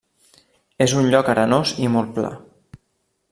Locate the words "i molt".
1.85-2.13